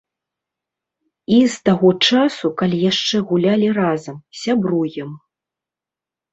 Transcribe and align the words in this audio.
І 1.35 1.37
з 1.55 1.59
таго 1.69 1.91
часу, 2.07 2.45
калі 2.63 2.77
яшчэ 2.91 3.17
гулялі 3.29 3.69
разам, 3.81 4.17
сябруем. 4.43 5.17